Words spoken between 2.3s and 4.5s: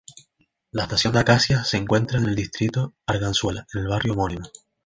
distrito Arganzuela, en el barrio homónimo.